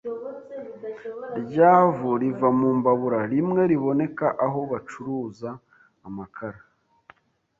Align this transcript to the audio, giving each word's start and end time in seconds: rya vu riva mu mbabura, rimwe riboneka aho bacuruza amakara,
rya 1.41 1.73
vu 1.95 2.11
riva 2.21 2.49
mu 2.59 2.69
mbabura, 2.77 3.19
rimwe 3.31 3.61
riboneka 3.71 4.27
aho 4.45 4.59
bacuruza 4.71 5.49
amakara, 6.07 6.59